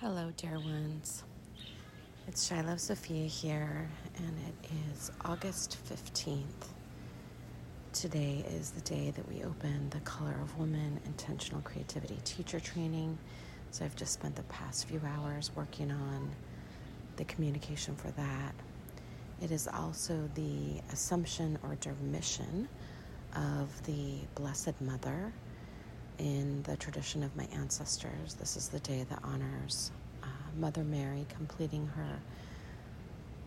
Hello, 0.00 0.32
dear 0.38 0.58
ones. 0.58 1.24
It's 2.26 2.48
Shiloh 2.48 2.78
Sophia 2.78 3.26
here, 3.26 3.86
and 4.16 4.34
it 4.48 4.70
is 4.94 5.10
August 5.26 5.76
15th. 5.90 6.68
Today 7.92 8.42
is 8.48 8.70
the 8.70 8.80
day 8.80 9.10
that 9.10 9.28
we 9.28 9.44
open 9.44 9.90
the 9.90 10.00
Color 10.00 10.36
of 10.40 10.58
Woman 10.58 10.98
Intentional 11.04 11.60
Creativity 11.60 12.16
Teacher 12.24 12.58
Training. 12.58 13.18
So 13.72 13.84
I've 13.84 13.94
just 13.94 14.14
spent 14.14 14.36
the 14.36 14.42
past 14.44 14.88
few 14.88 15.02
hours 15.06 15.50
working 15.54 15.90
on 15.90 16.30
the 17.16 17.24
communication 17.26 17.94
for 17.94 18.10
that. 18.12 18.54
It 19.42 19.50
is 19.50 19.68
also 19.68 20.30
the 20.34 20.80
assumption 20.94 21.58
or 21.62 21.76
Dormition 21.76 22.68
of 23.36 23.84
the 23.84 24.14
Blessed 24.34 24.80
Mother 24.80 25.30
in 26.20 26.62
the 26.64 26.76
tradition 26.76 27.22
of 27.22 27.34
my 27.34 27.46
ancestors. 27.54 28.34
This 28.34 28.56
is 28.56 28.68
the 28.68 28.80
day 28.80 29.06
that 29.08 29.18
honors 29.24 29.90
uh, 30.22 30.26
Mother 30.58 30.84
Mary 30.84 31.26
completing 31.34 31.86
her 31.86 32.18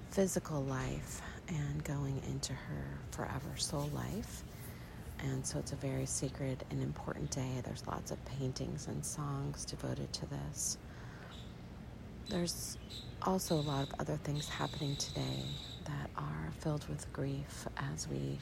physical 0.10 0.64
life 0.64 1.22
and 1.48 1.84
going 1.84 2.20
into 2.28 2.52
her 2.54 2.86
forever 3.12 3.56
soul 3.58 3.90
life. 3.94 4.44
And 5.20 5.46
so 5.46 5.60
it's 5.60 5.72
a 5.72 5.76
very 5.76 6.08
sacred 6.08 6.66
and 6.72 6.82
important 6.82 7.30
day. 7.30 7.62
There's 7.64 7.86
lots 7.86 8.10
of 8.10 8.24
paintings 8.26 8.88
and 8.88 9.06
songs 9.06 9.66
devoted 9.66 10.12
to 10.12 10.26
this. 10.26 10.78
There's 12.30 12.78
also 13.22 13.56
a 13.56 13.62
lot 13.62 13.84
of 13.84 13.94
other 14.00 14.18
things 14.18 14.50
happening 14.50 14.96
today 14.96 15.46
that 15.86 16.10
are 16.18 16.52
filled 16.60 16.88
with 16.90 17.12
grief 17.14 17.68
as 17.94 18.08
we 18.08 18.40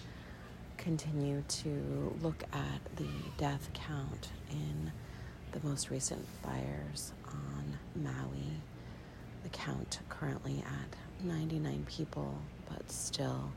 continue 0.81 1.43
to 1.47 2.15
look 2.21 2.43
at 2.51 2.95
the 2.97 3.07
death 3.37 3.69
count 3.73 4.29
in 4.49 4.91
the 5.51 5.59
most 5.67 5.91
recent 5.91 6.25
fires 6.41 7.13
on 7.27 7.77
Maui. 7.95 8.47
The 9.43 9.49
count 9.49 9.99
currently 10.09 10.63
at 10.65 11.25
99 11.25 11.85
people, 11.87 12.35
but 12.67 12.89
still 12.91 13.51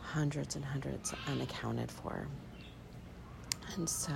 hundreds 0.00 0.56
and 0.56 0.64
hundreds 0.64 1.12
unaccounted 1.26 1.90
for. 1.90 2.26
And 3.76 3.88
so 3.88 4.12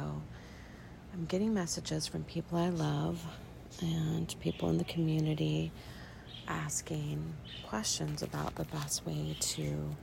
I'm 1.12 1.26
getting 1.26 1.52
messages 1.52 2.06
from 2.06 2.24
people 2.24 2.56
I 2.56 2.70
love 2.70 3.22
and 3.82 4.34
people 4.40 4.70
in 4.70 4.78
the 4.78 4.84
community 4.84 5.70
asking 6.48 7.34
questions 7.68 8.22
about 8.22 8.54
the 8.54 8.64
best 8.64 9.04
way 9.04 9.36
to 9.38 9.94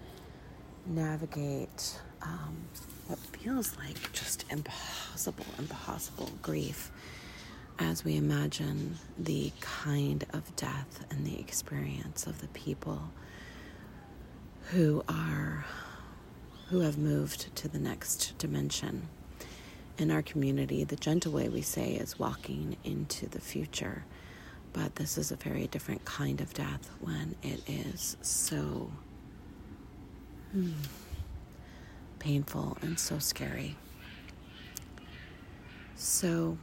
navigate 0.86 2.00
um, 2.22 2.58
what 3.08 3.20
feels 3.20 3.76
like 3.78 4.12
just 4.14 4.46
impossible, 4.50 5.46
impossible 5.58 6.30
grief 6.42 6.92
as 7.80 8.04
we 8.04 8.18
imagine 8.18 8.98
the 9.18 9.52
kind 9.62 10.26
of 10.34 10.56
death 10.56 11.06
and 11.10 11.26
the 11.26 11.40
experience 11.40 12.28
of 12.28 12.42
the 12.42 12.48
people 12.50 13.12
who 14.72 15.04
are 15.08 15.66
who 16.70 16.82
have 16.82 16.98
moved 16.98 17.56
to 17.56 17.68
the 17.68 17.80
next 17.80 18.38
dimension. 18.38 19.08
In 19.98 20.12
our 20.12 20.22
community, 20.22 20.84
the 20.84 20.96
gentle 20.96 21.32
way 21.32 21.50
we 21.50 21.62
say 21.64 21.94
is 21.96 22.20
walking 22.20 22.78
into 22.84 23.28
the 23.28 23.42
future, 23.42 24.06
but 24.72 24.96
this 24.96 25.18
is 25.18 25.32
a 25.32 25.36
very 25.36 25.66
different 25.68 26.06
kind 26.06 26.40
of 26.42 26.54
death 26.54 26.92
when 27.02 27.36
it 27.42 27.62
is 27.68 28.18
so 28.22 28.92
Hmm. 30.52 30.72
Painful 32.18 32.78
and 32.82 33.00
so 33.00 33.20
scary. 33.20 33.76
So, 35.96 36.58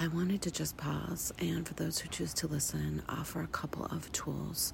I 0.00 0.08
wanted 0.08 0.42
to 0.42 0.50
just 0.50 0.76
pause 0.76 1.32
and, 1.38 1.66
for 1.66 1.74
those 1.74 1.98
who 1.98 2.08
choose 2.08 2.34
to 2.34 2.46
listen, 2.46 3.02
offer 3.08 3.42
a 3.42 3.46
couple 3.46 3.84
of 3.86 4.10
tools 4.12 4.72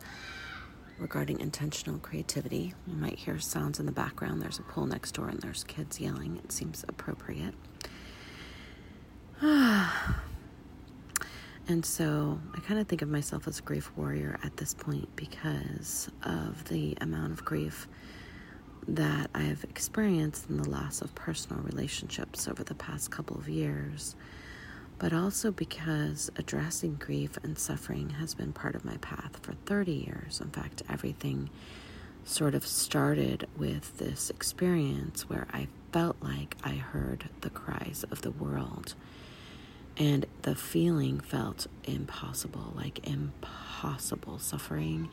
regarding 0.98 1.40
intentional 1.40 1.98
creativity. 1.98 2.72
You 2.86 2.96
might 2.96 3.18
hear 3.18 3.38
sounds 3.38 3.80
in 3.80 3.86
the 3.86 3.92
background. 3.92 4.40
There's 4.40 4.58
a 4.58 4.62
pool 4.62 4.86
next 4.86 5.12
door 5.12 5.28
and 5.28 5.40
there's 5.40 5.64
kids 5.64 6.00
yelling. 6.00 6.40
It 6.44 6.52
seems 6.52 6.84
appropriate. 6.88 7.54
And 11.66 11.84
so 11.84 12.38
I 12.54 12.60
kind 12.60 12.78
of 12.78 12.88
think 12.88 13.00
of 13.00 13.08
myself 13.08 13.48
as 13.48 13.58
a 13.58 13.62
grief 13.62 13.90
warrior 13.96 14.38
at 14.44 14.58
this 14.58 14.74
point 14.74 15.08
because 15.16 16.10
of 16.22 16.68
the 16.68 16.96
amount 17.00 17.32
of 17.32 17.44
grief 17.44 17.88
that 18.86 19.30
I 19.34 19.40
have 19.40 19.64
experienced 19.64 20.50
in 20.50 20.58
the 20.58 20.68
loss 20.68 21.00
of 21.00 21.14
personal 21.14 21.62
relationships 21.62 22.46
over 22.46 22.62
the 22.62 22.74
past 22.74 23.10
couple 23.10 23.38
of 23.38 23.48
years, 23.48 24.14
but 24.98 25.14
also 25.14 25.50
because 25.50 26.30
addressing 26.36 26.96
grief 26.96 27.38
and 27.42 27.58
suffering 27.58 28.10
has 28.10 28.34
been 28.34 28.52
part 28.52 28.74
of 28.74 28.84
my 28.84 28.98
path 28.98 29.38
for 29.40 29.54
30 29.64 29.92
years. 29.92 30.42
In 30.42 30.50
fact, 30.50 30.82
everything 30.90 31.48
sort 32.24 32.54
of 32.54 32.66
started 32.66 33.46
with 33.56 33.96
this 33.96 34.28
experience 34.28 35.30
where 35.30 35.46
I 35.52 35.68
felt 35.92 36.16
like 36.20 36.56
I 36.62 36.72
heard 36.72 37.30
the 37.40 37.50
cries 37.50 38.04
of 38.10 38.20
the 38.22 38.30
world 38.30 38.94
and 39.96 40.26
the 40.42 40.54
feeling 40.54 41.20
felt 41.20 41.66
impossible, 41.84 42.72
like 42.76 43.06
impossible 43.06 44.38
suffering. 44.38 45.08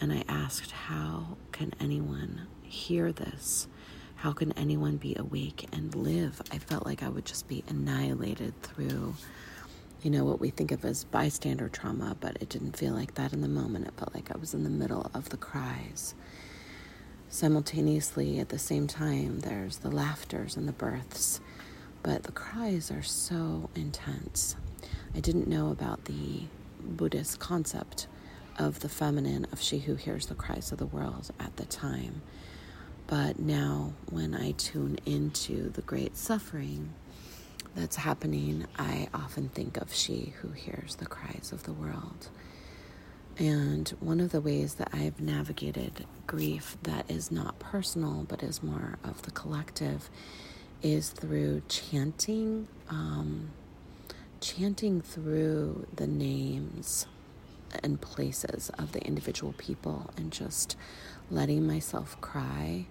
And 0.00 0.12
I 0.12 0.24
asked, 0.28 0.72
How 0.72 1.36
can 1.52 1.72
anyone 1.80 2.46
hear 2.62 3.12
this? 3.12 3.68
How 4.16 4.32
can 4.32 4.52
anyone 4.52 4.96
be 4.96 5.14
awake 5.16 5.68
and 5.72 5.94
live? 5.94 6.40
I 6.50 6.58
felt 6.58 6.86
like 6.86 7.02
I 7.02 7.08
would 7.08 7.24
just 7.24 7.48
be 7.48 7.62
annihilated 7.68 8.60
through, 8.62 9.14
you 10.02 10.10
know, 10.10 10.24
what 10.24 10.40
we 10.40 10.50
think 10.50 10.72
of 10.72 10.84
as 10.84 11.04
bystander 11.04 11.68
trauma, 11.68 12.16
but 12.18 12.36
it 12.40 12.48
didn't 12.48 12.76
feel 12.76 12.94
like 12.94 13.14
that 13.14 13.32
in 13.32 13.42
the 13.42 13.48
moment. 13.48 13.86
It 13.86 13.94
felt 13.96 14.14
like 14.14 14.30
I 14.34 14.38
was 14.38 14.54
in 14.54 14.64
the 14.64 14.70
middle 14.70 15.10
of 15.14 15.28
the 15.28 15.36
cries. 15.36 16.14
Simultaneously, 17.28 18.38
at 18.40 18.48
the 18.48 18.58
same 18.58 18.86
time, 18.86 19.40
there's 19.40 19.78
the 19.78 19.90
laughters 19.90 20.56
and 20.56 20.66
the 20.66 20.72
births 20.72 21.40
but 22.06 22.22
the 22.22 22.30
cries 22.30 22.92
are 22.92 23.02
so 23.02 23.68
intense. 23.74 24.54
I 25.16 25.18
didn't 25.18 25.48
know 25.48 25.70
about 25.72 26.04
the 26.04 26.42
Buddhist 26.80 27.40
concept 27.40 28.06
of 28.56 28.78
the 28.78 28.88
feminine, 28.88 29.48
of 29.50 29.60
she 29.60 29.80
who 29.80 29.96
hears 29.96 30.26
the 30.26 30.36
cries 30.36 30.70
of 30.70 30.78
the 30.78 30.86
world 30.86 31.32
at 31.40 31.56
the 31.56 31.64
time. 31.64 32.22
But 33.08 33.40
now, 33.40 33.94
when 34.08 34.36
I 34.36 34.52
tune 34.52 35.00
into 35.04 35.70
the 35.70 35.82
great 35.82 36.16
suffering 36.16 36.94
that's 37.74 37.96
happening, 37.96 38.66
I 38.78 39.08
often 39.12 39.48
think 39.48 39.76
of 39.76 39.92
she 39.92 40.32
who 40.42 40.50
hears 40.50 40.94
the 40.94 41.06
cries 41.06 41.50
of 41.52 41.64
the 41.64 41.72
world. 41.72 42.28
And 43.36 43.88
one 43.98 44.20
of 44.20 44.30
the 44.30 44.40
ways 44.40 44.74
that 44.74 44.90
I've 44.92 45.20
navigated 45.20 46.06
grief 46.28 46.76
that 46.84 47.10
is 47.10 47.32
not 47.32 47.58
personal 47.58 48.24
but 48.28 48.44
is 48.44 48.62
more 48.62 48.96
of 49.02 49.22
the 49.22 49.32
collective 49.32 50.08
is 50.82 51.10
through 51.10 51.62
chanting, 51.68 52.68
um, 52.88 53.50
chanting 54.40 55.00
through 55.00 55.86
the 55.94 56.06
names 56.06 57.06
and 57.82 58.00
places 58.00 58.70
of 58.78 58.92
the 58.92 59.00
individual 59.02 59.52
people 59.58 60.10
and 60.16 60.32
just 60.32 60.76
letting 61.30 61.66
myself 61.66 62.20
cry 62.20 62.86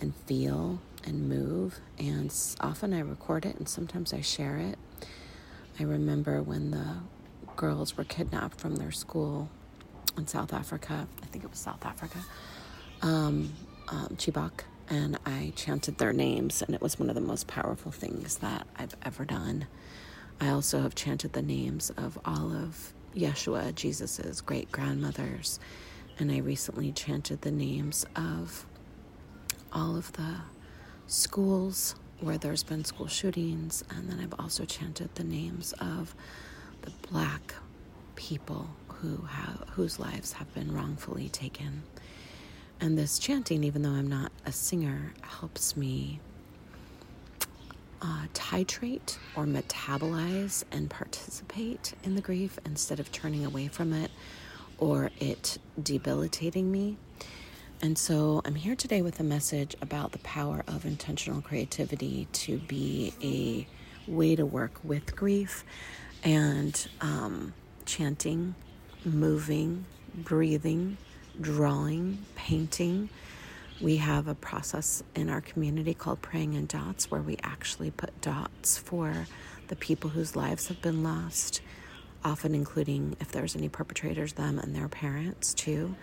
and 0.00 0.14
feel 0.26 0.80
and 1.04 1.28
move. 1.28 1.80
And 1.98 2.32
often 2.60 2.92
I 2.92 3.00
record 3.00 3.44
it 3.44 3.56
and 3.56 3.68
sometimes 3.68 4.12
I 4.12 4.20
share 4.20 4.56
it. 4.56 4.78
I 5.78 5.82
remember 5.84 6.42
when 6.42 6.70
the 6.70 6.96
girls 7.56 7.96
were 7.96 8.04
kidnapped 8.04 8.60
from 8.60 8.76
their 8.76 8.90
school 8.92 9.48
in 10.16 10.26
South 10.26 10.52
Africa, 10.52 11.06
I 11.22 11.26
think 11.26 11.44
it 11.44 11.50
was 11.50 11.58
South 11.58 11.84
Africa, 11.84 12.18
um, 13.02 13.52
um, 13.88 14.08
Chibok 14.16 14.64
and 14.90 15.18
I 15.24 15.52
chanted 15.56 15.98
their 15.98 16.12
names, 16.12 16.60
and 16.60 16.74
it 16.74 16.82
was 16.82 16.98
one 16.98 17.08
of 17.08 17.14
the 17.14 17.20
most 17.20 17.46
powerful 17.46 17.92
things 17.92 18.38
that 18.38 18.66
I've 18.76 18.96
ever 19.02 19.24
done. 19.24 19.66
I 20.40 20.48
also 20.48 20.80
have 20.80 20.94
chanted 20.94 21.32
the 21.32 21.42
names 21.42 21.90
of 21.90 22.18
all 22.24 22.52
of 22.52 22.92
Yeshua, 23.14 23.74
Jesus's 23.74 24.40
great 24.40 24.70
grandmothers, 24.72 25.60
and 26.18 26.30
I 26.30 26.38
recently 26.38 26.92
chanted 26.92 27.42
the 27.42 27.50
names 27.50 28.04
of 28.16 28.66
all 29.72 29.96
of 29.96 30.12
the 30.14 30.36
schools 31.06 31.94
where 32.20 32.36
there's 32.38 32.62
been 32.64 32.84
school 32.84 33.06
shootings, 33.06 33.84
and 33.90 34.10
then 34.10 34.20
I've 34.20 34.38
also 34.38 34.64
chanted 34.64 35.14
the 35.14 35.24
names 35.24 35.72
of 35.80 36.14
the 36.82 36.90
black 37.10 37.54
people 38.16 38.68
who 38.88 39.16
have 39.22 39.64
whose 39.70 39.98
lives 39.98 40.32
have 40.32 40.52
been 40.52 40.72
wrongfully 40.72 41.28
taken. 41.28 41.82
And 42.80 42.96
this 42.96 43.18
chanting, 43.18 43.62
even 43.64 43.82
though 43.82 43.90
I'm 43.90 44.08
not 44.08 44.32
a 44.46 44.52
singer, 44.52 45.12
helps 45.20 45.76
me 45.76 46.18
uh, 48.00 48.24
titrate 48.32 49.18
or 49.36 49.44
metabolize 49.44 50.64
and 50.72 50.88
participate 50.88 51.92
in 52.02 52.14
the 52.14 52.22
grief 52.22 52.58
instead 52.64 52.98
of 52.98 53.12
turning 53.12 53.44
away 53.44 53.68
from 53.68 53.92
it 53.92 54.10
or 54.78 55.10
it 55.18 55.58
debilitating 55.82 56.72
me. 56.72 56.96
And 57.82 57.98
so 57.98 58.40
I'm 58.44 58.54
here 58.54 58.76
today 58.76 59.02
with 59.02 59.20
a 59.20 59.24
message 59.24 59.76
about 59.82 60.12
the 60.12 60.18
power 60.18 60.62
of 60.66 60.84
intentional 60.84 61.42
creativity 61.42 62.28
to 62.32 62.58
be 62.58 63.12
a 63.22 64.10
way 64.10 64.36
to 64.36 64.44
work 64.44 64.72
with 64.82 65.14
grief 65.16 65.64
and 66.22 66.88
um, 67.00 67.52
chanting, 67.84 68.54
moving, 69.04 69.84
breathing, 70.14 70.96
drawing, 71.40 72.24
painting. 72.34 73.08
We 73.80 73.96
have 73.96 74.28
a 74.28 74.34
process 74.34 75.02
in 75.14 75.30
our 75.30 75.40
community 75.40 75.94
called 75.94 76.20
Praying 76.22 76.54
in 76.54 76.66
Dots 76.66 77.10
where 77.10 77.22
we 77.22 77.38
actually 77.42 77.90
put 77.90 78.20
dots 78.20 78.78
for 78.78 79.26
the 79.68 79.76
people 79.76 80.10
whose 80.10 80.36
lives 80.36 80.68
have 80.68 80.82
been 80.82 81.02
lost, 81.02 81.60
often 82.24 82.54
including 82.54 83.16
if 83.20 83.32
there's 83.32 83.56
any 83.56 83.68
perpetrators, 83.68 84.34
them 84.34 84.58
and 84.58 84.74
their 84.74 84.88
parents 84.88 85.54
too. 85.54 85.94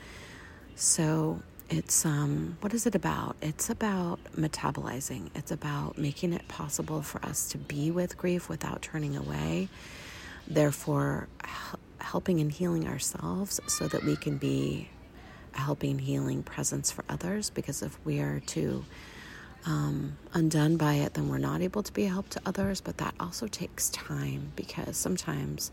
So 0.76 1.42
it's 1.70 2.06
um, 2.06 2.58
what 2.62 2.74
is 2.74 2.86
it 2.86 2.96
about? 2.96 3.36
It's 3.42 3.70
about 3.70 4.20
metabolizing. 4.36 5.30
It's 5.36 5.52
about 5.52 5.98
making 5.98 6.34
it 6.34 6.48
possible 6.48 7.02
for 7.02 7.24
us 7.26 7.50
to 7.50 7.58
be 7.58 7.92
with 7.92 8.18
grief 8.18 8.48
without 8.48 8.82
turning 8.82 9.18
away. 9.18 9.68
Therefore, 10.48 11.28
helping 12.00 12.40
and 12.40 12.52
healing 12.52 12.88
ourselves 12.88 13.60
so 13.68 13.88
that 13.88 14.04
we 14.04 14.16
can 14.16 14.38
be 14.38 14.90
helping, 15.58 16.00
healing 16.00 16.44
presence 16.44 16.92
for 16.92 17.04
others. 17.10 17.50
Because 17.50 17.82
if 17.82 17.98
we 18.06 18.20
are 18.20 18.40
too 18.42 18.86
um, 19.66 20.18
undone 20.34 20.78
by 20.78 20.96
it, 20.96 21.14
then 21.14 21.30
we're 21.30 21.38
not 21.38 21.62
able 21.62 21.84
to 21.84 21.94
be 21.94 22.06
a 22.06 22.10
help 22.10 22.30
to 22.30 22.42
others. 22.46 22.82
But 22.82 22.98
that 22.98 23.14
also 23.20 23.48
takes 23.48 23.90
time 23.90 24.52
because 24.56 24.98
sometimes 24.98 25.72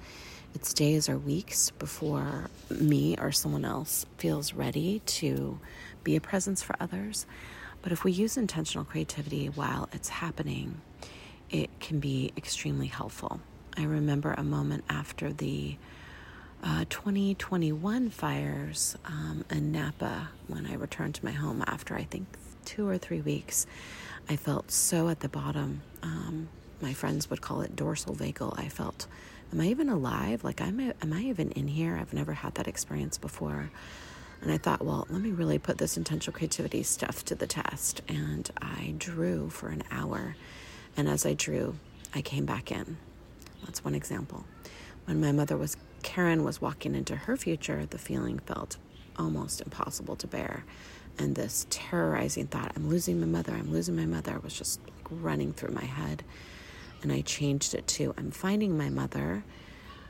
it's 0.54 0.72
days 0.72 1.08
or 1.08 1.18
weeks 1.18 1.70
before 1.70 2.48
me 2.70 3.16
or 3.18 3.32
someone 3.32 3.64
else 3.64 4.06
feels 4.18 4.54
ready 4.54 5.00
to 5.06 5.58
be 6.02 6.16
a 6.16 6.20
presence 6.20 6.62
for 6.62 6.76
others. 6.80 7.26
But 7.82 7.92
if 7.92 8.04
we 8.04 8.12
use 8.12 8.36
intentional 8.36 8.84
creativity 8.84 9.46
while 9.46 9.88
it's 9.92 10.08
happening, 10.08 10.80
it 11.50 11.68
can 11.80 12.00
be 12.00 12.32
extremely 12.36 12.86
helpful. 12.86 13.40
I 13.76 13.84
remember 13.84 14.32
a 14.32 14.44
moment 14.44 14.84
after 14.88 15.32
the 15.32 15.76
uh, 16.64 16.84
2021 16.88 18.08
fires 18.08 18.96
um, 19.04 19.44
in 19.50 19.70
Napa 19.70 20.30
when 20.48 20.66
I 20.66 20.74
returned 20.74 21.14
to 21.16 21.24
my 21.24 21.32
home 21.32 21.62
after 21.66 21.94
I 21.94 22.04
think 22.04 22.26
two 22.64 22.88
or 22.88 22.96
three 22.96 23.20
weeks. 23.20 23.66
I 24.30 24.36
felt 24.36 24.70
so 24.70 25.10
at 25.10 25.20
the 25.20 25.28
bottom. 25.28 25.82
Um, 26.02 26.48
my 26.80 26.94
friends 26.94 27.28
would 27.28 27.42
call 27.42 27.60
it 27.60 27.76
dorsal 27.76 28.14
vagal. 28.14 28.58
I 28.58 28.68
felt 28.68 29.06
am 29.52 29.60
I 29.60 29.66
even 29.66 29.90
alive? 29.90 30.42
Like, 30.42 30.62
I'm, 30.62 30.80
am 30.80 31.12
I 31.12 31.20
even 31.20 31.50
in 31.52 31.68
here? 31.68 31.96
I've 31.96 32.14
never 32.14 32.32
had 32.32 32.54
that 32.54 32.66
experience 32.66 33.18
before. 33.18 33.70
And 34.40 34.50
I 34.50 34.56
thought, 34.58 34.84
well, 34.84 35.06
let 35.10 35.20
me 35.20 35.30
really 35.30 35.58
put 35.58 35.78
this 35.78 35.96
intentional 35.96 36.34
creativity 36.34 36.82
stuff 36.82 37.24
to 37.26 37.34
the 37.34 37.46
test. 37.46 38.00
And 38.08 38.50
I 38.60 38.94
drew 38.98 39.50
for 39.50 39.68
an 39.68 39.82
hour. 39.90 40.34
And 40.96 41.08
as 41.08 41.24
I 41.26 41.34
drew, 41.34 41.76
I 42.14 42.22
came 42.22 42.46
back 42.46 42.72
in. 42.72 42.96
That's 43.64 43.84
one 43.84 43.94
example. 43.94 44.44
When 45.04 45.20
my 45.20 45.32
mother 45.32 45.56
was, 45.56 45.76
Karen 46.04 46.44
was 46.44 46.60
walking 46.60 46.94
into 46.94 47.16
her 47.16 47.36
future, 47.36 47.84
the 47.86 47.98
feeling 47.98 48.38
felt 48.38 48.76
almost 49.18 49.60
impossible 49.60 50.14
to 50.16 50.28
bear. 50.28 50.64
And 51.18 51.34
this 51.34 51.66
terrorizing 51.70 52.46
thought, 52.46 52.72
I'm 52.76 52.88
losing 52.88 53.18
my 53.18 53.26
mother, 53.26 53.52
I'm 53.52 53.72
losing 53.72 53.96
my 53.96 54.06
mother, 54.06 54.38
was 54.38 54.56
just 54.56 54.80
like 54.84 55.06
running 55.10 55.52
through 55.52 55.74
my 55.74 55.84
head 55.84 56.22
and 57.04 57.12
I 57.12 57.20
changed 57.20 57.74
it 57.74 57.86
to 57.88 58.14
I'm 58.16 58.32
finding 58.32 58.76
my 58.76 58.88
mother. 58.88 59.44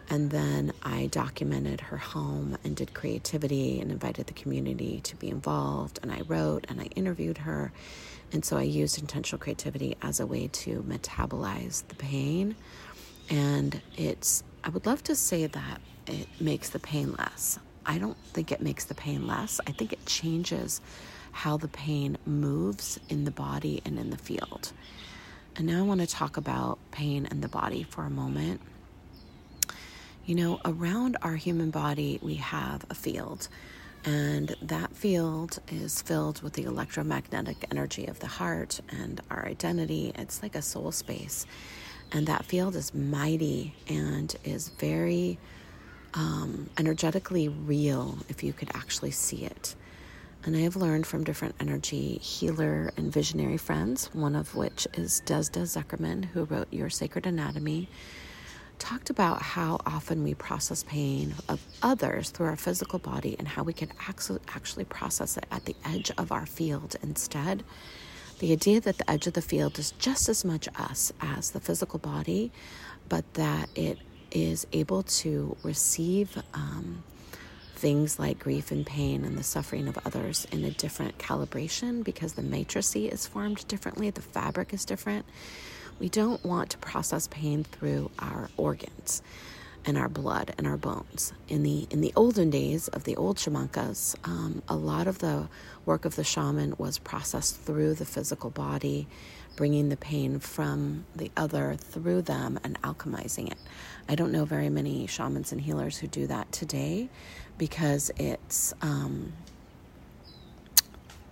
And 0.08 0.30
then 0.30 0.72
I 0.82 1.06
documented 1.06 1.80
her 1.80 1.96
home 1.96 2.58
and 2.62 2.76
did 2.76 2.92
creativity 2.94 3.80
and 3.80 3.90
invited 3.90 4.26
the 4.26 4.34
community 4.34 5.00
to 5.04 5.16
be 5.16 5.28
involved. 5.30 5.98
And 6.02 6.12
I 6.12 6.20
wrote 6.28 6.66
and 6.68 6.80
I 6.80 6.84
interviewed 6.94 7.38
her. 7.38 7.72
And 8.30 8.44
so 8.44 8.56
I 8.56 8.62
used 8.62 8.98
intentional 8.98 9.40
creativity 9.40 9.96
as 10.02 10.20
a 10.20 10.26
way 10.26 10.48
to 10.48 10.82
metabolize 10.82 11.86
the 11.88 11.94
pain. 11.94 12.54
And 13.30 13.80
it's, 13.96 14.44
I 14.64 14.70
would 14.70 14.86
love 14.86 15.02
to 15.04 15.14
say 15.14 15.46
that 15.46 15.80
it 16.06 16.26
makes 16.40 16.70
the 16.70 16.78
pain 16.78 17.14
less. 17.18 17.58
I 17.84 17.98
don't 17.98 18.16
think 18.32 18.50
it 18.50 18.62
makes 18.62 18.86
the 18.86 18.94
pain 18.94 19.26
less. 19.26 19.60
I 19.66 19.72
think 19.72 19.92
it 19.92 20.06
changes 20.06 20.80
how 21.32 21.58
the 21.58 21.68
pain 21.68 22.16
moves 22.24 22.98
in 23.10 23.24
the 23.24 23.30
body 23.30 23.82
and 23.84 23.98
in 23.98 24.08
the 24.08 24.16
field. 24.16 24.72
And 25.54 25.66
now 25.66 25.80
I 25.80 25.82
want 25.82 26.00
to 26.00 26.06
talk 26.06 26.38
about 26.38 26.78
pain 26.92 27.26
and 27.30 27.42
the 27.42 27.48
body 27.48 27.82
for 27.82 28.04
a 28.04 28.10
moment. 28.10 28.62
You 30.24 30.34
know, 30.34 30.60
around 30.64 31.18
our 31.20 31.36
human 31.36 31.70
body, 31.70 32.18
we 32.22 32.36
have 32.36 32.86
a 32.88 32.94
field, 32.94 33.48
and 34.02 34.56
that 34.62 34.96
field 34.96 35.58
is 35.68 36.00
filled 36.00 36.40
with 36.40 36.54
the 36.54 36.62
electromagnetic 36.62 37.66
energy 37.70 38.06
of 38.06 38.20
the 38.20 38.26
heart 38.26 38.80
and 38.88 39.20
our 39.30 39.44
identity. 39.46 40.12
It's 40.14 40.42
like 40.42 40.54
a 40.54 40.62
soul 40.62 40.90
space. 40.90 41.44
And 42.14 42.28
that 42.28 42.44
field 42.44 42.76
is 42.76 42.94
mighty 42.94 43.74
and 43.88 44.34
is 44.44 44.68
very 44.68 45.36
um, 46.14 46.70
energetically 46.78 47.48
real 47.48 48.18
if 48.28 48.44
you 48.44 48.52
could 48.52 48.70
actually 48.72 49.10
see 49.10 49.44
it. 49.44 49.74
And 50.44 50.56
I 50.56 50.60
have 50.60 50.76
learned 50.76 51.08
from 51.08 51.24
different 51.24 51.56
energy 51.58 52.18
healer 52.18 52.92
and 52.96 53.12
visionary 53.12 53.56
friends, 53.56 54.14
one 54.14 54.36
of 54.36 54.54
which 54.54 54.86
is 54.94 55.22
Desda 55.26 55.62
Zuckerman, 55.62 56.26
who 56.26 56.44
wrote 56.44 56.72
Your 56.72 56.88
Sacred 56.88 57.26
Anatomy, 57.26 57.88
talked 58.78 59.10
about 59.10 59.42
how 59.42 59.80
often 59.84 60.22
we 60.22 60.34
process 60.34 60.84
pain 60.84 61.34
of 61.48 61.66
others 61.82 62.30
through 62.30 62.46
our 62.46 62.56
physical 62.56 63.00
body 63.00 63.34
and 63.40 63.48
how 63.48 63.64
we 63.64 63.72
can 63.72 63.90
actually 63.98 64.84
process 64.84 65.36
it 65.36 65.46
at 65.50 65.64
the 65.64 65.74
edge 65.84 66.12
of 66.16 66.30
our 66.30 66.46
field 66.46 66.94
instead. 67.02 67.64
The 68.40 68.52
idea 68.52 68.80
that 68.80 68.98
the 68.98 69.08
edge 69.10 69.26
of 69.26 69.34
the 69.34 69.42
field 69.42 69.78
is 69.78 69.92
just 69.92 70.28
as 70.28 70.44
much 70.44 70.68
us 70.76 71.12
as 71.20 71.52
the 71.52 71.60
physical 71.60 71.98
body, 71.98 72.50
but 73.08 73.24
that 73.34 73.68
it 73.74 73.98
is 74.32 74.66
able 74.72 75.04
to 75.04 75.56
receive 75.62 76.42
um, 76.52 77.04
things 77.76 78.18
like 78.18 78.38
grief 78.40 78.72
and 78.72 78.84
pain 78.84 79.24
and 79.24 79.38
the 79.38 79.42
suffering 79.44 79.86
of 79.86 79.98
others 80.04 80.46
in 80.50 80.64
a 80.64 80.70
different 80.70 81.18
calibration 81.18 82.02
because 82.02 82.32
the 82.32 82.42
matrice 82.42 82.96
is 82.96 83.26
formed 83.26 83.66
differently, 83.68 84.10
the 84.10 84.22
fabric 84.22 84.72
is 84.74 84.84
different. 84.84 85.24
We 86.00 86.08
don't 86.08 86.44
want 86.44 86.70
to 86.70 86.78
process 86.78 87.28
pain 87.28 87.62
through 87.62 88.10
our 88.18 88.50
organs 88.56 89.22
and 89.86 89.98
our 89.98 90.08
blood 90.08 90.54
and 90.58 90.66
our 90.66 90.76
bones. 90.76 91.32
In 91.48 91.62
the 91.62 91.86
in 91.90 92.00
the 92.00 92.12
olden 92.16 92.50
days 92.50 92.88
of 92.88 93.04
the 93.04 93.16
old 93.16 93.36
shamankas, 93.36 94.16
um, 94.24 94.62
a 94.68 94.76
lot 94.76 95.06
of 95.06 95.18
the 95.18 95.48
work 95.84 96.04
of 96.04 96.16
the 96.16 96.24
shaman 96.24 96.74
was 96.78 96.98
processed 96.98 97.60
through 97.60 97.94
the 97.94 98.04
physical 98.04 98.50
body, 98.50 99.06
bringing 99.56 99.88
the 99.88 99.96
pain 99.96 100.38
from 100.38 101.04
the 101.14 101.30
other 101.36 101.76
through 101.76 102.22
them 102.22 102.58
and 102.64 102.80
alchemizing 102.82 103.50
it. 103.50 103.58
I 104.08 104.14
don't 104.14 104.32
know 104.32 104.44
very 104.44 104.70
many 104.70 105.06
shamans 105.06 105.52
and 105.52 105.60
healers 105.60 105.98
who 105.98 106.06
do 106.06 106.26
that 106.26 106.50
today 106.52 107.08
because 107.58 108.10
it's 108.16 108.74
um, 108.82 109.32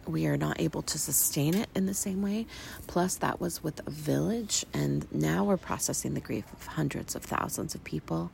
we 0.07 0.27
are 0.27 0.37
not 0.37 0.61
able 0.61 0.83
to 0.83 0.99
sustain 0.99 1.55
it 1.55 1.69
in 1.75 1.87
the 1.87 1.95
same 1.95 2.23
way. 2.23 2.47
Plus, 2.87 3.17
that 3.17 3.41
was 3.41 3.63
with 3.63 3.87
a 3.87 3.91
village, 3.91 4.65
and 4.73 5.07
now 5.13 5.45
we're 5.45 5.57
processing 5.57 6.15
the 6.15 6.21
grief 6.21 6.45
of 6.53 6.67
hundreds 6.67 7.15
of 7.15 7.23
thousands 7.23 7.75
of 7.75 7.85
people, 7.85 8.31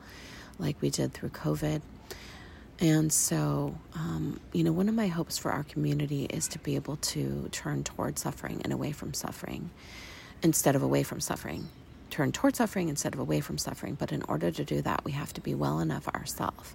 like 0.59 0.81
we 0.81 0.91
did 0.91 1.13
through 1.13 1.31
COVID. 1.31 1.83
And 2.81 3.13
so, 3.13 3.77
um, 3.95 4.39
you 4.53 4.63
know, 4.63 4.73
one 4.73 4.89
of 4.89 4.95
my 4.95 5.09
hopes 5.09 5.37
for 5.37 5.51
our 5.51 5.65
community 5.65 6.27
is 6.27 6.47
to 6.49 6.59
be 6.61 6.77
able 6.77 6.97
to 6.97 7.49
turn 7.51 7.83
toward 7.83 8.19
suffering 8.19 8.61
and 8.63 8.73
away 8.73 8.93
from 8.93 9.15
suffering 9.15 9.71
instead 10.43 10.77
of 10.77 10.83
away 10.83 11.03
from 11.03 11.21
suffering 11.21 11.69
turn 12.11 12.33
toward 12.33 12.57
suffering 12.57 12.89
instead 12.89 13.15
of 13.15 13.21
away 13.21 13.41
from 13.41 13.59
suffering. 13.59 13.95
But 13.95 14.13
in 14.13 14.23
order 14.23 14.51
to 14.51 14.65
do 14.65 14.83
that, 14.83 15.05
we 15.05 15.13
have 15.13 15.33
to 15.35 15.41
be 15.41 15.55
well 15.55 15.81
enough 15.81 16.09
ourselves. 16.09 16.75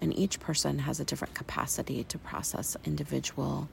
And 0.00 0.16
each 0.16 0.40
person 0.40 0.80
has 0.80 1.00
a 1.00 1.04
different 1.04 1.34
capacity 1.34 2.04
to 2.04 2.18
process 2.18 2.76
individual 2.84 3.68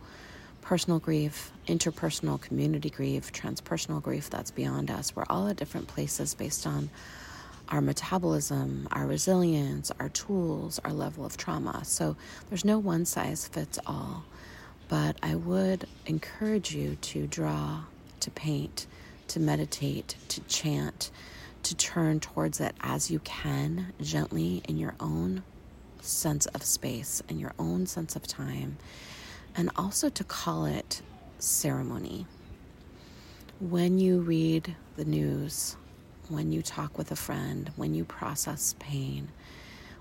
personal 0.62 1.00
grief, 1.00 1.52
interpersonal 1.68 2.40
community 2.40 2.90
grief, 2.90 3.32
transpersonal 3.32 4.02
grief 4.02 4.30
that's 4.30 4.52
beyond 4.52 4.90
us. 4.92 5.16
We're 5.16 5.26
all 5.30 5.48
at 5.48 5.58
different 5.58 5.88
places 5.88 6.34
based 6.34 6.66
on 6.66 6.90
our 7.70 7.82
metabolism, 7.82 8.88
our 8.92 9.06
resilience, 9.08 9.92
our 10.00 10.10
tools, 10.10 10.80
our 10.84 10.94
level 10.94 11.26
of 11.26 11.38
trauma. 11.38 11.84
So 11.86 12.16
there's 12.50 12.66
no 12.66 12.80
one 12.80 13.06
size 13.06 13.48
fits 13.48 13.80
all. 13.86 14.26
But 14.90 15.16
I 15.24 15.36
would 15.36 15.88
encourage 16.06 16.76
you 16.76 16.96
to 16.96 17.28
draw, 17.28 17.84
to 18.20 18.32
paint, 18.32 18.88
to 19.30 19.40
meditate, 19.40 20.16
to 20.28 20.42
chant, 20.42 21.12
to 21.64 21.76
turn 21.76 22.20
towards 22.20 22.60
it 22.60 22.76
as 22.82 23.10
you 23.10 23.20
can, 23.20 23.94
gently 24.02 24.62
in 24.68 24.78
your 24.78 24.96
own 25.00 25.44
sense 26.02 26.46
of 26.48 26.64
space 26.64 27.22
and 27.30 27.40
your 27.40 27.54
own 27.58 27.86
sense 27.86 28.16
of 28.16 28.28
time, 28.28 28.78
and 29.56 29.70
also 29.76 30.10
to 30.10 30.24
call 30.24 30.66
it 30.66 31.02
ceremony. 31.40 32.26
When 33.60 34.00
you 34.00 34.20
read 34.22 34.76
the 34.96 35.06
news, 35.06 35.76
when 36.30 36.52
you 36.52 36.62
talk 36.62 36.98
with 36.98 37.12
a 37.12 37.16
friend, 37.16 37.72
when 37.76 37.94
you 37.94 38.06
process 38.06 38.76
pain, 38.80 39.30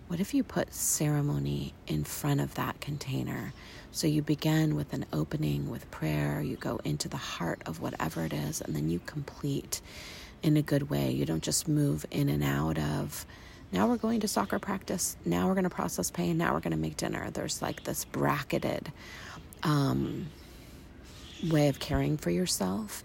what 0.09 0.19
if 0.19 0.35
you 0.35 0.43
put 0.43 0.75
ceremony 0.75 1.73
in 1.87 2.03
front 2.05 2.41
of 2.41 2.55
that 2.55 2.81
container? 2.81 3.53
So 3.93 4.07
you 4.07 4.23
begin 4.23 4.75
with 4.75 4.93
an 4.93 5.07
opening 5.13 5.71
with 5.71 5.91
prayer, 5.91 6.41
you 6.41 6.57
go 6.57 6.81
into 6.85 7.09
the 7.09 7.17
heart 7.17 7.63
of 7.67 7.81
whatever 7.81 8.25
it 8.25 8.33
is, 8.33 8.61
and 8.61 8.75
then 8.75 8.89
you 8.89 9.01
complete 9.07 9.81
in 10.43 10.57
a 10.57 10.63
good 10.63 10.91
way. 10.91 11.11
You 11.11 11.27
don't 11.27 11.43
just 11.43 11.69
move 11.69 12.07
in 12.11 12.29
and 12.29 12.43
out 12.43 12.79
of 12.79 13.27
now 13.73 13.87
we're 13.87 13.97
going 13.97 14.21
to 14.21 14.29
soccer 14.29 14.59
practice. 14.59 15.17
Now 15.25 15.47
we're 15.47 15.55
going 15.55 15.65
to 15.65 15.71
process 15.71 16.11
pain. 16.11 16.39
Now 16.39 16.55
we're 16.55 16.61
going 16.61 16.73
to 16.73 16.77
make 16.77 16.97
dinner. 16.97 17.31
There's 17.31 17.63
like 17.63 17.85
this 17.85 18.05
bracketed 18.05 18.93
um, 19.63 20.27
way 21.49 21.69
of 21.69 21.79
caring 21.79 22.17
for 22.17 22.31
yourself 22.31 23.05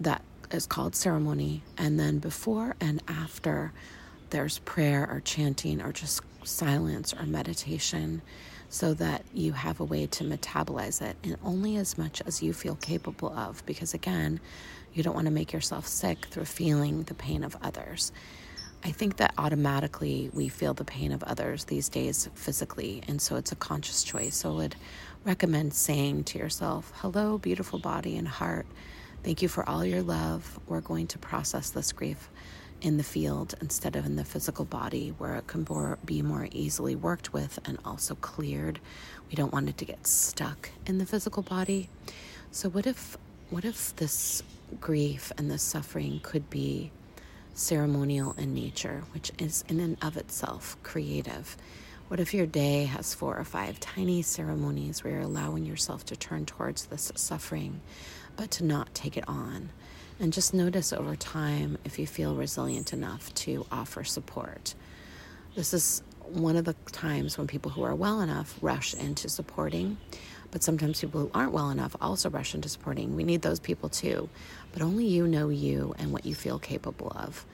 that 0.00 0.22
is 0.52 0.66
called 0.66 0.94
ceremony. 0.94 1.62
And 1.76 1.98
then 1.98 2.18
before 2.18 2.76
and 2.80 3.02
after, 3.08 3.72
there's 4.30 4.58
prayer 4.60 5.08
or 5.10 5.20
chanting 5.20 5.82
or 5.82 5.92
just 5.92 6.22
silence 6.44 7.12
or 7.12 7.24
meditation 7.24 8.22
so 8.70 8.94
that 8.94 9.24
you 9.32 9.52
have 9.52 9.80
a 9.80 9.84
way 9.84 10.06
to 10.06 10.24
metabolize 10.24 11.00
it 11.02 11.16
and 11.24 11.36
only 11.42 11.76
as 11.76 11.96
much 11.96 12.22
as 12.26 12.42
you 12.42 12.52
feel 12.52 12.76
capable 12.76 13.32
of. 13.32 13.64
Because 13.66 13.94
again, 13.94 14.38
you 14.92 15.02
don't 15.02 15.14
want 15.14 15.26
to 15.26 15.32
make 15.32 15.52
yourself 15.52 15.86
sick 15.86 16.26
through 16.26 16.44
feeling 16.44 17.02
the 17.04 17.14
pain 17.14 17.42
of 17.42 17.56
others. 17.62 18.12
I 18.84 18.92
think 18.92 19.16
that 19.16 19.34
automatically 19.36 20.30
we 20.32 20.48
feel 20.48 20.72
the 20.72 20.84
pain 20.84 21.12
of 21.12 21.22
others 21.24 21.64
these 21.64 21.88
days 21.88 22.28
physically, 22.34 23.02
and 23.08 23.20
so 23.20 23.36
it's 23.36 23.52
a 23.52 23.56
conscious 23.56 24.04
choice. 24.04 24.36
So 24.36 24.52
I 24.52 24.54
would 24.54 24.76
recommend 25.24 25.74
saying 25.74 26.24
to 26.24 26.38
yourself, 26.38 26.92
Hello, 26.96 27.38
beautiful 27.38 27.78
body 27.78 28.16
and 28.16 28.28
heart. 28.28 28.66
Thank 29.24 29.42
you 29.42 29.48
for 29.48 29.68
all 29.68 29.84
your 29.84 30.02
love. 30.02 30.60
We're 30.68 30.80
going 30.80 31.08
to 31.08 31.18
process 31.18 31.70
this 31.70 31.92
grief 31.92 32.30
in 32.80 32.96
the 32.96 33.02
field 33.02 33.54
instead 33.60 33.96
of 33.96 34.06
in 34.06 34.14
the 34.14 34.24
physical 34.24 34.64
body 34.64 35.12
where 35.18 35.34
it 35.34 35.46
can 35.48 35.66
be 36.04 36.22
more 36.22 36.48
easily 36.52 36.94
worked 36.94 37.32
with 37.32 37.58
and 37.64 37.78
also 37.84 38.14
cleared. 38.14 38.78
We 39.28 39.34
don't 39.34 39.52
want 39.52 39.68
it 39.68 39.76
to 39.78 39.84
get 39.84 40.06
stuck 40.06 40.70
in 40.86 40.98
the 40.98 41.06
physical 41.06 41.42
body. 41.42 41.88
So 42.52 42.68
what 42.68 42.86
if 42.86 43.18
what 43.50 43.64
if 43.64 43.96
this 43.96 44.42
grief 44.80 45.32
and 45.36 45.50
this 45.50 45.62
suffering 45.62 46.20
could 46.22 46.48
be 46.50 46.90
ceremonial 47.58 48.34
in 48.38 48.54
nature, 48.54 49.02
which 49.12 49.32
is 49.38 49.64
in 49.68 49.80
and 49.80 49.96
of 50.02 50.16
itself 50.16 50.76
creative? 50.82 51.56
What 52.08 52.20
if 52.20 52.32
your 52.32 52.46
day 52.46 52.84
has 52.84 53.14
four 53.14 53.36
or 53.36 53.44
five 53.44 53.80
tiny 53.80 54.22
ceremonies 54.22 55.02
where 55.02 55.14
you're 55.14 55.22
allowing 55.22 55.66
yourself 55.66 56.06
to 56.06 56.16
turn 56.16 56.46
towards 56.46 56.86
this 56.86 57.12
suffering, 57.16 57.80
but 58.36 58.50
to 58.52 58.64
not 58.64 58.94
take 58.94 59.16
it 59.16 59.28
on? 59.28 59.70
And 60.20 60.32
just 60.32 60.54
notice 60.54 60.92
over 60.92 61.16
time 61.16 61.78
if 61.84 61.98
you 61.98 62.06
feel 62.06 62.34
resilient 62.34 62.92
enough 62.92 63.34
to 63.34 63.66
offer 63.70 64.04
support. 64.04 64.74
This 65.54 65.74
is 65.74 66.02
one 66.22 66.56
of 66.56 66.64
the 66.64 66.74
times 66.92 67.38
when 67.38 67.46
people 67.46 67.70
who 67.70 67.82
are 67.82 67.94
well 67.94 68.20
enough 68.20 68.56
rush 68.60 68.94
into 68.94 69.28
supporting, 69.28 69.98
but 70.50 70.62
sometimes 70.62 71.00
people 71.00 71.20
who 71.20 71.30
aren't 71.34 71.52
well 71.52 71.70
enough 71.70 71.94
also 72.00 72.30
rush 72.30 72.54
into 72.54 72.68
supporting. 72.68 73.14
We 73.16 73.24
need 73.24 73.42
those 73.42 73.60
people 73.60 73.88
too, 73.88 74.28
but 74.72 74.82
only 74.82 75.06
you 75.06 75.26
know 75.26 75.48
you 75.48 75.94
and 75.98 76.12
what 76.12 76.24
you 76.24 76.34
feel 76.34 76.58
capable 76.58 77.12
of. 77.14 77.44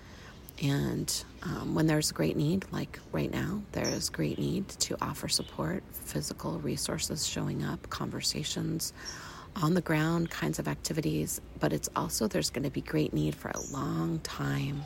And 0.62 1.24
um, 1.42 1.74
when 1.74 1.86
there's 1.86 2.12
great 2.12 2.36
need, 2.36 2.64
like 2.70 3.00
right 3.10 3.30
now, 3.30 3.62
there 3.72 3.88
is 3.88 4.08
great 4.08 4.38
need 4.38 4.68
to 4.68 4.96
offer 5.00 5.28
support, 5.28 5.82
physical 5.92 6.60
resources 6.60 7.26
showing 7.26 7.64
up, 7.64 7.90
conversations, 7.90 8.92
on 9.56 9.74
the 9.74 9.80
ground 9.80 10.30
kinds 10.30 10.58
of 10.58 10.68
activities, 10.68 11.40
but 11.60 11.72
it's 11.72 11.88
also 11.94 12.26
there's 12.26 12.50
going 12.50 12.64
to 12.64 12.70
be 12.70 12.80
great 12.80 13.12
need 13.12 13.34
for 13.34 13.50
a 13.50 13.60
long 13.72 14.20
time 14.20 14.82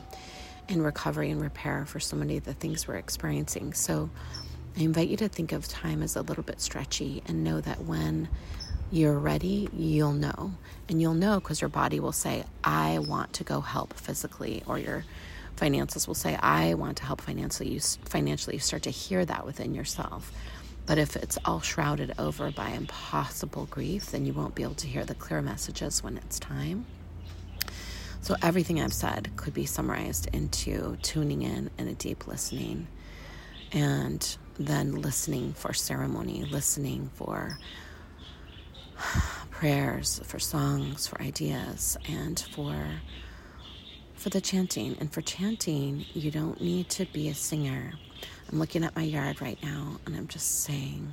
in 0.67 0.81
recovery 0.81 1.31
and 1.31 1.41
repair 1.41 1.85
for 1.85 1.99
so 1.99 2.15
many 2.15 2.37
of 2.37 2.45
the 2.45 2.53
things 2.53 2.87
we're 2.87 2.95
experiencing. 2.95 3.73
So 3.73 4.09
I 4.79 4.83
invite 4.83 5.09
you 5.09 5.17
to 5.17 5.27
think 5.27 5.51
of 5.51 5.67
time 5.67 6.01
as 6.01 6.15
a 6.15 6.21
little 6.21 6.41
bit 6.43 6.61
stretchy 6.61 7.21
and 7.25 7.43
know 7.43 7.59
that 7.59 7.81
when 7.81 8.29
you're 8.91 9.19
ready, 9.19 9.67
you'll 9.73 10.13
know. 10.13 10.53
And 10.87 11.01
you'll 11.01 11.15
know 11.15 11.41
because 11.41 11.59
your 11.59 11.69
body 11.69 11.99
will 11.99 12.13
say, 12.13 12.45
I 12.63 12.99
want 12.99 13.33
to 13.33 13.43
go 13.43 13.59
help 13.59 13.93
physically, 13.95 14.63
or 14.65 14.79
your 14.79 15.03
finances 15.57 16.07
will 16.07 16.15
say, 16.15 16.37
I 16.37 16.75
want 16.75 16.95
to 16.97 17.03
help 17.03 17.19
financially. 17.19 17.71
You, 17.71 17.81
financially, 17.81 18.55
you 18.55 18.61
start 18.61 18.83
to 18.83 18.89
hear 18.89 19.25
that 19.25 19.45
within 19.45 19.75
yourself. 19.75 20.31
But 20.85 20.97
if 20.97 21.17
it's 21.17 21.37
all 21.43 21.59
shrouded 21.59 22.13
over 22.17 22.49
by 22.49 22.69
impossible 22.69 23.65
grief, 23.65 24.11
then 24.11 24.25
you 24.25 24.31
won't 24.31 24.55
be 24.55 24.63
able 24.63 24.75
to 24.75 24.87
hear 24.87 25.03
the 25.03 25.13
clear 25.13 25.41
messages 25.41 26.01
when 26.01 26.15
it's 26.15 26.39
time. 26.39 26.85
So, 28.21 28.35
everything 28.41 28.81
I've 28.81 28.93
said 28.93 29.29
could 29.35 29.53
be 29.53 29.65
summarized 29.65 30.29
into 30.33 30.95
tuning 31.01 31.41
in 31.41 31.69
and 31.77 31.89
a 31.89 31.93
deep 31.93 32.27
listening, 32.27 32.87
and 33.71 34.37
then 34.59 35.01
listening 35.01 35.53
for 35.53 35.73
ceremony, 35.73 36.43
listening 36.43 37.09
for 37.15 37.57
prayers, 39.49 40.21
for 40.25 40.37
songs, 40.37 41.07
for 41.07 41.21
ideas, 41.21 41.97
and 42.07 42.39
for 42.51 43.01
for 44.13 44.29
the 44.29 44.41
chanting. 44.41 44.97
And 44.99 45.11
for 45.11 45.21
chanting, 45.21 46.05
you 46.13 46.29
don't 46.29 46.59
need 46.59 46.89
to 46.89 47.05
be 47.05 47.29
a 47.29 47.33
singer. 47.33 47.93
I'm 48.51 48.59
looking 48.59 48.83
at 48.83 48.95
my 48.95 49.03
yard 49.03 49.41
right 49.41 49.61
now 49.63 49.99
and 50.05 50.15
I'm 50.15 50.27
just 50.27 50.63
saying, 50.63 51.09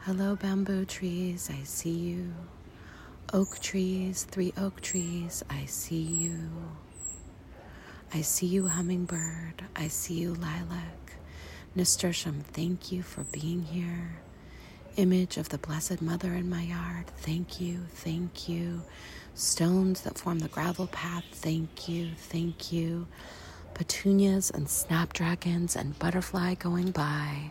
Hello, 0.00 0.36
bamboo 0.36 0.86
trees, 0.86 1.50
I 1.52 1.62
see 1.64 1.90
you. 1.90 2.32
Oak 3.32 3.58
trees, 3.60 4.24
three 4.24 4.52
oak 4.56 4.80
trees, 4.80 5.42
I 5.50 5.64
see 5.66 6.00
you. 6.00 6.38
I 8.12 8.20
see 8.20 8.46
you, 8.46 8.68
hummingbird. 8.68 9.64
I 9.74 9.88
see 9.88 10.14
you, 10.14 10.34
lilac. 10.34 11.03
Nasturtium, 11.74 12.40
thank 12.52 12.92
you 12.92 13.02
for 13.02 13.24
being 13.24 13.62
here. 13.62 14.16
Image 14.96 15.36
of 15.36 15.48
the 15.48 15.58
Blessed 15.58 16.00
Mother 16.00 16.32
in 16.34 16.48
my 16.48 16.62
yard, 16.62 17.06
thank 17.18 17.60
you, 17.60 17.80
thank 17.90 18.48
you. 18.48 18.82
Stones 19.34 20.02
that 20.02 20.16
form 20.16 20.38
the 20.38 20.48
gravel 20.48 20.86
path, 20.86 21.24
thank 21.32 21.88
you, 21.88 22.10
thank 22.16 22.72
you 22.72 23.06
petunias 23.74 24.50
and 24.50 24.68
snapdragons 24.68 25.76
and 25.76 25.98
butterfly 25.98 26.54
going 26.54 26.92
by. 26.92 27.50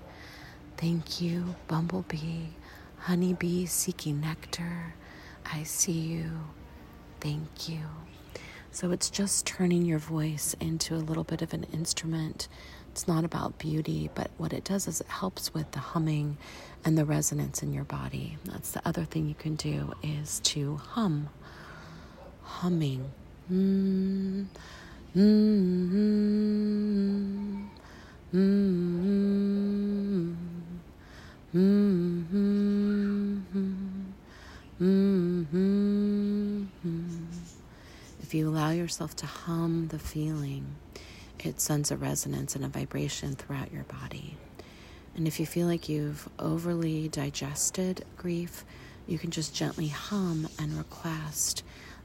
Thank 0.77 1.21
you, 1.21 1.55
bumblebee, 1.67 2.47
honeybee 2.99 3.65
seeking 3.65 4.21
nectar. 4.21 4.95
I 5.45 5.63
see 5.63 5.91
you. 5.91 6.31
Thank 7.19 7.69
you. 7.69 7.81
So 8.71 8.91
it's 8.91 9.09
just 9.09 9.45
turning 9.45 9.85
your 9.85 9.99
voice 9.99 10.55
into 10.59 10.95
a 10.95 10.97
little 10.97 11.23
bit 11.23 11.41
of 11.41 11.53
an 11.53 11.65
instrument. 11.73 12.47
It's 12.93 13.07
not 13.07 13.25
about 13.25 13.57
beauty, 13.57 14.11
but 14.13 14.29
what 14.37 14.53
it 14.53 14.63
does 14.63 14.87
is 14.87 15.01
it 15.01 15.07
helps 15.07 15.51
with 15.51 15.71
the 15.71 15.79
humming 15.79 16.37
and 16.85 16.95
the 16.95 17.05
resonance 17.05 17.63
in 17.63 17.73
your 17.73 17.85
body. 17.85 18.37
That's 18.45 18.69
the 18.69 18.87
other 18.87 19.03
thing 19.03 19.27
you 19.27 19.33
can 19.33 19.55
do 19.55 19.95
is 20.03 20.39
to 20.41 20.75
hum. 20.77 21.29
Humming. 22.43 23.09
Mm. 23.51 24.45
Mm-hmm. 25.15 25.63
Mm-hmm. 28.35 30.33
Mm-hmm. 34.79 36.63
If 38.21 38.35
you 38.35 38.49
allow 38.49 38.69
yourself 38.69 39.15
to 39.15 39.25
hum 39.25 39.87
the 39.87 39.97
feeling, 39.97 40.75
it 41.45 41.59
sends 41.59 41.91
a 41.91 41.97
resonance 41.97 42.55
and 42.55 42.65
a 42.65 42.67
vibration 42.67 43.35
throughout 43.35 43.71
your 43.71 43.83
body. 43.83 44.37
And 45.15 45.27
if 45.27 45.39
you 45.39 45.45
feel 45.45 45.67
like 45.67 45.89
you've 45.89 46.27
overly 46.39 47.07
digested 47.07 48.05
grief, 48.17 48.65
you 49.07 49.17
can 49.19 49.31
just 49.31 49.53
gently 49.53 49.89
hum 49.89 50.47
and 50.57 50.77
request 50.77 51.63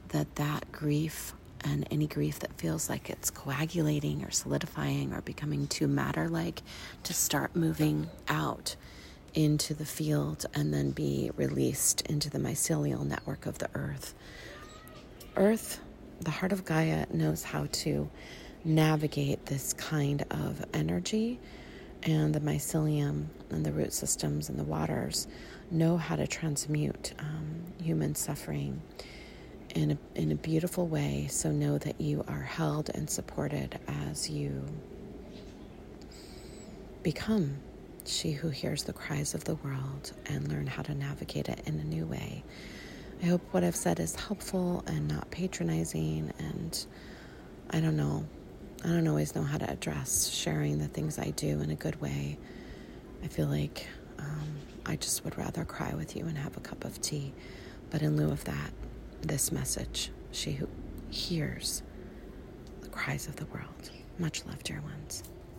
that 0.09 0.35
that 0.35 0.71
grief 0.71 1.33
and 1.61 1.87
any 1.91 2.07
grief 2.07 2.39
that 2.39 2.53
feels 2.53 2.89
like 2.89 3.09
it's 3.09 3.29
coagulating 3.29 4.23
or 4.23 4.31
solidifying 4.31 5.13
or 5.13 5.21
becoming 5.21 5.67
too 5.67 5.87
matter 5.87 6.29
like 6.29 6.61
to 7.03 7.13
start 7.13 7.55
moving 7.55 8.09
out 8.27 8.75
into 9.33 9.73
the 9.73 9.85
field 9.85 10.45
and 10.53 10.73
then 10.73 10.91
be 10.91 11.31
released 11.35 12.01
into 12.01 12.29
the 12.29 12.39
mycelial 12.39 13.05
network 13.05 13.45
of 13.45 13.57
the 13.59 13.69
earth. 13.75 14.13
Earth, 15.35 15.79
the 16.21 16.31
heart 16.31 16.51
of 16.51 16.65
Gaia, 16.65 17.05
knows 17.11 17.43
how 17.43 17.67
to 17.71 18.09
navigate 18.63 19.45
this 19.45 19.73
kind 19.73 20.25
of 20.31 20.65
energy, 20.73 21.39
and 22.03 22.33
the 22.33 22.39
mycelium 22.39 23.25
and 23.49 23.65
the 23.65 23.71
root 23.71 23.93
systems 23.93 24.49
and 24.49 24.57
the 24.57 24.63
waters 24.63 25.27
know 25.71 25.97
how 25.97 26.15
to 26.15 26.25
transmute 26.27 27.13
um, 27.19 27.63
human 27.81 28.15
suffering 28.15 28.81
in 29.75 29.91
a, 29.91 29.97
in 30.15 30.31
a 30.31 30.35
beautiful 30.35 30.87
way. 30.87 31.27
So 31.29 31.51
know 31.51 31.77
that 31.77 31.99
you 31.99 32.23
are 32.27 32.41
held 32.41 32.89
and 32.89 33.09
supported 33.09 33.79
as 33.87 34.29
you 34.29 34.65
become 37.03 37.57
she 38.05 38.31
who 38.31 38.49
hears 38.49 38.83
the 38.83 38.93
cries 38.93 39.33
of 39.33 39.43
the 39.43 39.55
world 39.55 40.13
and 40.25 40.47
learn 40.47 40.67
how 40.67 40.81
to 40.83 40.95
navigate 40.95 41.49
it 41.49 41.61
in 41.65 41.79
a 41.79 41.83
new 41.83 42.05
way. 42.05 42.43
I 43.21 43.27
hope 43.27 43.41
what 43.51 43.63
I've 43.63 43.75
said 43.75 43.99
is 43.99 44.15
helpful 44.15 44.83
and 44.87 45.07
not 45.07 45.29
patronizing. 45.29 46.31
And 46.39 46.85
I 47.69 47.79
don't 47.79 47.97
know, 47.97 48.25
I 48.83 48.87
don't 48.87 49.07
always 49.07 49.35
know 49.35 49.43
how 49.43 49.57
to 49.57 49.69
address 49.69 50.29
sharing 50.29 50.79
the 50.79 50.87
things 50.87 51.19
I 51.19 51.31
do 51.31 51.59
in 51.59 51.69
a 51.69 51.75
good 51.75 51.99
way. 51.99 52.37
I 53.21 53.27
feel 53.27 53.47
like 53.47 53.85
um, 54.17 54.55
I 54.85 54.95
just 54.95 55.25
would 55.25 55.37
rather 55.37 55.65
cry 55.65 55.93
with 55.95 56.15
you 56.15 56.25
and 56.25 56.37
have 56.37 56.55
a 56.55 56.61
cup 56.61 56.85
of 56.85 57.01
tea. 57.01 57.33
But 57.89 58.01
in 58.01 58.15
lieu 58.15 58.31
of 58.31 58.45
that, 58.45 58.71
this 59.21 59.51
message, 59.51 60.11
she 60.31 60.53
who 60.53 60.69
hears 61.09 61.83
the 62.81 62.87
cries 62.87 63.27
of 63.27 63.35
the 63.35 63.45
world. 63.47 63.89
Much 64.17 64.45
love, 64.45 64.63
dear 64.63 64.81
ones. 64.81 65.23